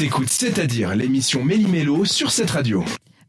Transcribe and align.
T'écoutes 0.00 0.30
C'est-à-dire 0.30 0.96
l'émission 0.96 1.44
Méli-Mélo 1.44 2.06
sur 2.06 2.30
cette 2.30 2.52
radio. 2.52 2.82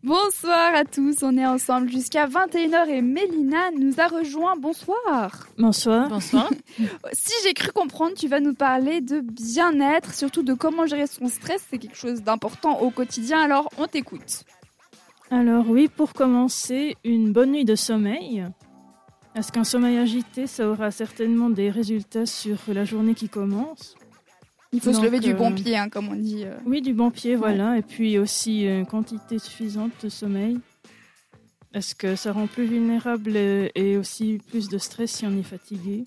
Bonsoir 0.03 0.73
à 0.73 0.85
tous, 0.85 1.17
on 1.21 1.37
est 1.37 1.45
ensemble 1.45 1.89
jusqu'à 1.89 2.27
21h 2.27 2.87
et 2.87 3.01
Mélina 3.01 3.71
nous 3.77 3.99
a 3.99 4.07
rejoint. 4.07 4.55
Bonsoir. 4.55 5.49
Bonsoir. 5.57 6.07
Bonsoir. 6.07 6.49
Si 7.11 7.33
j'ai 7.43 7.53
cru 7.53 7.73
comprendre, 7.73 8.13
tu 8.15 8.29
vas 8.29 8.39
nous 8.39 8.53
parler 8.53 9.01
de 9.01 9.19
bien-être, 9.19 10.13
surtout 10.13 10.43
de 10.43 10.53
comment 10.53 10.85
gérer 10.85 11.07
son 11.07 11.27
stress. 11.27 11.61
C'est 11.69 11.77
quelque 11.77 11.97
chose 11.97 12.23
d'important 12.23 12.79
au 12.79 12.89
quotidien, 12.89 13.41
alors 13.41 13.67
on 13.77 13.87
t'écoute. 13.87 14.45
Alors 15.29 15.69
oui, 15.69 15.89
pour 15.89 16.13
commencer, 16.13 16.95
une 17.03 17.33
bonne 17.33 17.51
nuit 17.51 17.65
de 17.65 17.75
sommeil. 17.75 18.45
Parce 19.33 19.51
qu'un 19.51 19.65
sommeil 19.65 19.97
agité, 19.97 20.47
ça 20.47 20.69
aura 20.69 20.89
certainement 20.91 21.49
des 21.49 21.69
résultats 21.69 22.25
sur 22.25 22.55
la 22.69 22.85
journée 22.85 23.13
qui 23.13 23.27
commence. 23.27 23.97
Il 24.73 24.79
faut 24.79 24.93
se 24.93 25.01
lever 25.03 25.19
du 25.19 25.31
euh, 25.31 25.35
bon 25.35 25.51
pied, 25.53 25.77
hein, 25.77 25.89
comme 25.89 26.07
on 26.09 26.15
dit. 26.15 26.43
euh. 26.45 26.57
Oui, 26.65 26.81
du 26.81 26.93
bon 26.93 27.11
pied, 27.11 27.35
voilà. 27.35 27.77
Et 27.77 27.81
puis 27.81 28.17
aussi 28.17 28.63
une 28.65 28.85
quantité 28.85 29.37
suffisante 29.39 29.91
de 30.03 30.09
sommeil. 30.09 30.59
Parce 31.73 31.93
que 31.93 32.15
ça 32.15 32.33
rend 32.33 32.47
plus 32.47 32.65
vulnérable 32.65 33.35
et 33.35 33.97
aussi 33.97 34.39
plus 34.49 34.67
de 34.69 34.77
stress 34.77 35.11
si 35.11 35.25
on 35.25 35.37
est 35.37 35.43
fatigué. 35.43 36.05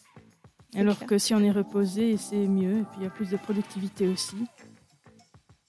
Alors 0.77 0.97
clair. 0.97 1.09
que 1.09 1.19
si 1.19 1.35
on 1.35 1.41
est 1.41 1.51
reposé, 1.51 2.17
c'est 2.19 2.37
mieux. 2.47 2.79
Et 2.81 2.83
puis 2.83 2.99
il 2.99 3.03
y 3.05 3.07
a 3.07 3.11
plus 3.11 3.31
de 3.31 3.37
productivité 3.37 4.07
aussi. 4.09 4.37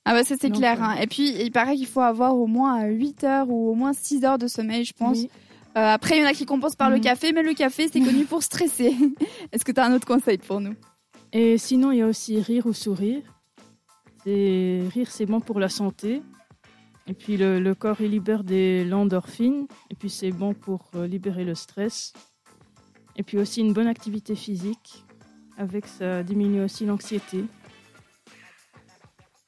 Ah 0.05 0.13
bah 0.13 0.23
ça 0.23 0.35
c'est 0.39 0.49
clair. 0.51 0.81
euh, 0.81 0.85
hein. 0.85 0.95
Et 1.01 1.07
puis 1.07 1.29
il 1.41 1.51
paraît 1.51 1.75
qu'il 1.75 1.87
faut 1.87 2.01
avoir 2.01 2.35
au 2.37 2.45
moins 2.47 2.83
8 2.85 3.23
heures 3.23 3.49
ou 3.49 3.69
au 3.71 3.75
moins 3.75 3.93
6 3.93 4.23
heures 4.25 4.37
de 4.37 4.47
sommeil, 4.47 4.83
je 4.85 4.93
pense. 4.93 5.17
Oui. 5.17 5.29
Euh, 5.77 5.93
après, 5.93 6.17
il 6.17 6.21
y 6.21 6.25
en 6.25 6.29
a 6.29 6.33
qui 6.33 6.45
compensent 6.45 6.75
par 6.77 6.89
le 6.89 6.95
Mhm. 6.97 7.01
café, 7.01 7.31
mais 7.33 7.43
le 7.43 7.53
café 7.53 7.87
c'est 7.91 7.99
connu 8.01 8.25
pour 8.25 8.43
stresser. 8.43 8.95
Est-ce 9.51 9.65
que 9.65 9.71
tu 9.71 9.79
as 9.79 9.85
un 9.85 9.93
autre 9.93 10.07
conseil 10.07 10.37
pour 10.37 10.61
nous? 10.61 10.73
Et 11.37 11.57
sinon, 11.57 11.91
il 11.91 11.97
y 11.97 12.01
a 12.01 12.07
aussi 12.07 12.39
rire 12.39 12.65
ou 12.65 12.71
sourire. 12.71 13.21
Rire, 14.25 15.11
c'est 15.11 15.25
bon 15.25 15.41
pour 15.41 15.59
la 15.59 15.67
santé. 15.67 16.21
Et 17.07 17.13
puis 17.13 17.35
le, 17.35 17.59
le 17.59 17.75
corps 17.75 17.99
il 17.99 18.11
libère 18.11 18.45
des 18.45 18.85
l'endorphine. 18.85 19.67
Et 19.89 19.95
puis 19.95 20.09
c'est 20.09 20.31
bon 20.31 20.53
pour 20.53 20.89
euh, 20.95 21.05
libérer 21.05 21.43
le 21.43 21.53
stress. 21.53 22.13
Et 23.17 23.23
puis 23.23 23.37
aussi 23.37 23.59
une 23.59 23.73
bonne 23.73 23.87
activité 23.87 24.33
physique. 24.33 25.03
Avec 25.57 25.87
ça 25.87 26.23
diminue 26.23 26.61
aussi 26.61 26.85
l'anxiété. 26.85 27.43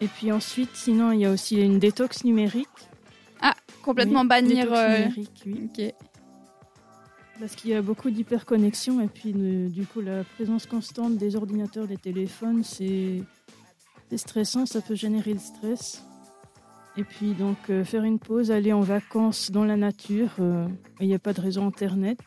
Et 0.02 0.08
puis 0.10 0.34
ensuite, 0.34 0.72
sinon, 0.74 1.14
il 1.14 1.22
y 1.22 1.26
a 1.26 1.32
aussi 1.32 1.56
une 1.56 1.80
détox 1.80 2.26
numérique. 2.26 2.68
Complètement 3.82 4.24
Oui, 4.24 4.28
bannir. 4.28 4.66
détox 4.66 4.78
euh, 4.78 4.98
numérique, 5.00 5.44
oui. 5.46 5.70
Ok. 5.74 5.94
Parce 7.40 7.56
qu'il 7.56 7.70
y 7.70 7.74
a 7.76 7.82
beaucoup 7.82 8.10
d'hyperconnexion 8.10 9.00
et 9.02 9.08
puis 9.08 9.34
euh, 9.36 9.70
du 9.70 9.86
coup 9.86 10.02
la 10.02 10.24
présence 10.24 10.66
constante 10.66 11.18
des 11.18 11.36
ordinateurs, 11.36 11.88
des 11.88 11.98
téléphones, 11.98 12.64
c'est 12.64 13.22
stressant, 14.16 14.66
ça 14.66 14.82
peut 14.82 14.96
générer 14.96 15.34
le 15.34 15.40
stress. 15.40 16.04
Et 16.98 17.04
puis 17.04 17.34
donc 17.34 17.58
euh, 17.70 17.84
faire 17.84 18.04
une 18.04 18.18
pause, 18.18 18.50
aller 18.50 18.74
en 18.74 18.82
vacances 18.82 19.52
dans 19.52 19.64
la 19.66 19.76
nature, 19.76 20.32
euh, 20.40 20.68
il 21.00 21.08
n'y 21.08 21.14
a 21.14 21.20
pas 21.20 21.34
de 21.34 21.42
réseau 21.42 21.62
internet. 21.62 22.18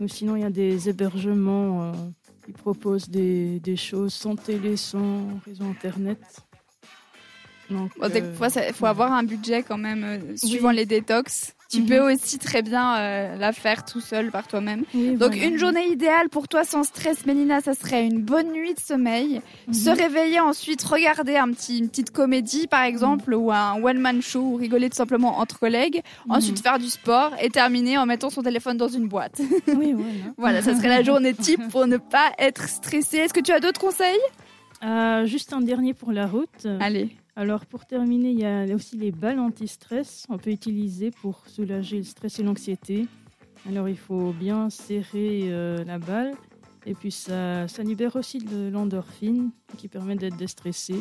Ou 0.00 0.08
sinon 0.08 0.36
il 0.36 0.42
y 0.42 0.44
a 0.44 0.50
des 0.50 0.90
hébergements 0.90 1.84
euh, 1.84 1.92
qui 2.44 2.52
proposent 2.52 3.08
des, 3.08 3.58
des 3.60 3.76
choses 3.76 4.12
sans 4.12 4.36
télé, 4.36 4.76
sans 4.76 5.26
réseau 5.46 5.64
internet. 5.64 6.20
Donc, 7.70 7.90
Bon, 7.98 8.08
des 8.08 8.20
euh, 8.22 8.32
fois, 8.34 8.48
il 8.68 8.72
faut 8.74 8.86
avoir 8.86 9.12
un 9.12 9.24
budget 9.24 9.64
quand 9.64 9.78
même, 9.78 10.04
euh, 10.04 10.36
suivant 10.36 10.68
Oui. 10.68 10.76
les 10.76 10.86
détox. 10.86 11.55
Tu 11.68 11.80
Mhm. 11.80 11.86
peux 11.88 12.12
aussi 12.12 12.38
très 12.38 12.62
bien 12.62 12.96
euh, 12.96 13.36
la 13.36 13.52
faire 13.52 13.84
tout 13.84 14.00
seul 14.00 14.30
par 14.30 14.46
toi-même. 14.46 14.84
oui, 14.94 15.16
Donc, 15.16 15.32
voilà. 15.32 15.46
une 15.46 15.58
journée 15.58 15.86
idéale 15.88 16.28
pour 16.28 16.46
toi 16.46 16.64
sans 16.64 16.84
stress, 16.84 17.26
Mélina, 17.26 17.60
ça 17.60 17.74
serait 17.74 18.06
une 18.06 18.20
bonne 18.22 18.52
nuit 18.52 18.72
de 18.74 18.78
sommeil. 18.80 19.40
Mhm. 19.66 19.74
Se 19.74 19.90
réveiller 19.90 20.38
ensuite, 20.40 20.82
regarder 20.84 21.36
un 21.36 21.50
petit, 21.50 21.78
une 21.78 21.88
petite 21.88 22.10
comédie 22.12 22.66
par 22.68 22.82
exemple, 22.84 23.34
ou 23.34 23.50
un 23.50 23.82
one-man 23.82 24.22
show, 24.22 24.40
ou 24.42 24.54
rigoler 24.56 24.90
tout 24.90 24.96
simplement 24.96 25.38
entre 25.38 25.58
collègues. 25.58 26.02
Mhm. 26.26 26.32
Ensuite, 26.36 26.60
faire 26.60 26.78
du 26.78 26.88
sport 26.88 27.32
et 27.42 27.50
terminer 27.50 27.98
en 27.98 28.06
mettant 28.06 28.30
son 28.30 28.42
téléphone 28.42 28.76
dans 28.76 28.88
une 28.88 29.08
boîte. 29.08 29.40
Oui, 29.66 29.92
voilà. 29.92 30.12
voilà, 30.38 30.62
ça 30.62 30.74
serait 30.76 30.88
la 30.88 31.02
journée 31.02 31.34
type 31.34 31.60
pour 31.70 31.86
ne 31.88 31.96
pas 31.96 32.30
être 32.38 32.68
stressé. 32.68 33.18
Est-ce 33.18 33.34
que 33.34 33.40
tu 33.40 33.50
as 33.52 33.58
d'autres 33.60 33.80
conseils? 33.80 34.18
Euh, 34.84 35.26
juste 35.26 35.52
un 35.52 35.62
dernier 35.62 35.94
pour 35.94 36.12
la 36.12 36.26
route. 36.26 36.66
Allez. 36.80 37.10
Alors 37.36 37.66
pour 37.66 37.84
terminer, 37.84 38.30
il 38.30 38.40
y 38.40 38.46
a 38.46 38.64
aussi 38.74 38.96
les 38.96 39.12
balles 39.12 39.38
anti-stress. 39.38 40.24
On 40.30 40.38
peut 40.38 40.50
utiliser 40.50 41.10
pour 41.10 41.46
soulager 41.46 41.98
le 41.98 42.02
stress 42.02 42.38
et 42.38 42.42
l'anxiété. 42.42 43.06
Alors 43.68 43.90
il 43.90 43.98
faut 43.98 44.32
bien 44.32 44.70
serrer 44.70 45.48
euh, 45.50 45.84
la 45.84 45.98
balle 45.98 46.32
et 46.86 46.94
puis 46.94 47.10
ça, 47.10 47.68
ça 47.68 47.82
libère 47.82 48.16
aussi 48.16 48.38
de 48.38 48.70
l'endorphine 48.70 49.50
qui 49.76 49.88
permet 49.88 50.16
d'être 50.16 50.36
déstressé. 50.36 50.94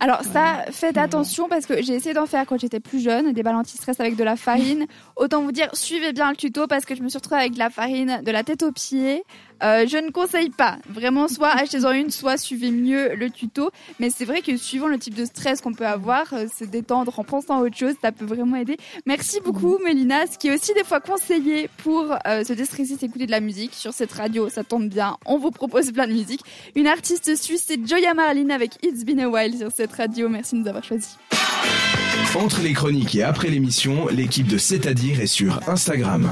Alors 0.00 0.22
ça, 0.22 0.64
faites 0.70 0.98
attention 0.98 1.48
parce 1.48 1.66
que 1.66 1.82
j'ai 1.82 1.94
essayé 1.94 2.14
d'en 2.14 2.26
faire 2.26 2.46
quand 2.46 2.58
j'étais 2.58 2.80
plus 2.80 3.00
jeune, 3.00 3.32
des 3.32 3.42
balles 3.42 3.56
anti-stress 3.56 4.00
avec 4.00 4.16
de 4.16 4.24
la 4.24 4.36
farine. 4.36 4.86
Autant 5.16 5.42
vous 5.42 5.52
dire, 5.52 5.68
suivez 5.72 6.12
bien 6.12 6.30
le 6.30 6.36
tuto 6.36 6.66
parce 6.66 6.84
que 6.84 6.94
je 6.94 7.02
me 7.02 7.08
suis 7.08 7.18
retrouvée 7.18 7.40
avec 7.40 7.54
de 7.54 7.58
la 7.58 7.70
farine 7.70 8.20
de 8.22 8.30
la 8.30 8.44
tête 8.44 8.62
aux 8.62 8.72
pieds. 8.72 9.24
Euh, 9.62 9.86
je 9.86 9.96
ne 9.96 10.10
conseille 10.10 10.50
pas. 10.50 10.78
Vraiment, 10.88 11.28
soit 11.28 11.50
achetez-en 11.50 11.92
une, 11.92 12.10
soit 12.10 12.36
suivez 12.36 12.70
mieux 12.70 13.14
le 13.14 13.30
tuto. 13.30 13.70
Mais 14.00 14.10
c'est 14.10 14.24
vrai 14.24 14.40
que 14.42 14.56
suivant 14.56 14.88
le 14.88 14.98
type 14.98 15.14
de 15.14 15.24
stress 15.24 15.60
qu'on 15.60 15.72
peut 15.72 15.86
avoir, 15.86 16.32
euh, 16.32 16.46
se 16.54 16.64
détendre 16.64 17.18
en 17.18 17.24
pensant 17.24 17.58
à 17.58 17.62
autre 17.62 17.76
chose, 17.76 17.94
ça 18.02 18.12
peut 18.12 18.24
vraiment 18.24 18.56
aider. 18.56 18.76
Merci 19.06 19.40
beaucoup, 19.44 19.78
Mélina. 19.84 20.26
Ce 20.26 20.38
qui 20.38 20.48
est 20.48 20.54
aussi 20.54 20.74
des 20.74 20.84
fois 20.84 21.00
conseillé 21.00 21.68
pour 21.78 22.14
euh, 22.26 22.44
se 22.44 22.52
déstresser, 22.52 22.96
c'est 22.98 23.06
écouter 23.06 23.26
de 23.26 23.30
la 23.30 23.40
musique. 23.40 23.74
Sur 23.74 23.92
cette 23.92 24.12
radio, 24.12 24.48
ça 24.48 24.64
tombe 24.64 24.88
bien. 24.88 25.16
On 25.26 25.38
vous 25.38 25.50
propose 25.50 25.92
plein 25.92 26.06
de 26.06 26.12
musique. 26.12 26.40
Une 26.74 26.86
artiste 26.86 27.34
suisse, 27.36 27.64
c'est 27.66 27.86
Joya 27.86 28.14
Marlin 28.14 28.50
avec 28.50 28.72
It's 28.82 29.04
Been 29.04 29.20
a 29.20 29.28
While 29.28 29.56
sur 29.56 29.70
cette 29.70 29.92
radio. 29.92 30.28
Merci 30.28 30.56
de 30.56 30.60
nous 30.60 30.68
avoir 30.68 30.84
choisis. 30.84 31.16
Entre 32.34 32.62
les 32.62 32.72
chroniques 32.72 33.14
et 33.14 33.22
après 33.22 33.48
l'émission, 33.48 34.08
l'équipe 34.08 34.46
de 34.46 34.58
C'est-à-dire 34.58 35.20
est 35.20 35.26
sur 35.26 35.60
Instagram. 35.68 36.28